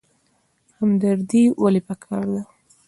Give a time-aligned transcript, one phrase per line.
[0.79, 2.41] همدردي ولې پکار ده؟